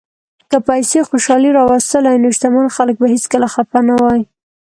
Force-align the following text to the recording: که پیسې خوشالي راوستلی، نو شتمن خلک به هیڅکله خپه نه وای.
که 0.49 0.57
پیسې 0.67 0.99
خوشالي 1.09 1.49
راوستلی، 1.57 2.15
نو 2.23 2.27
شتمن 2.37 2.67
خلک 2.75 2.95
به 3.01 3.07
هیڅکله 3.13 3.47
خپه 3.53 3.79
نه 3.89 3.95
وای. 4.01 4.21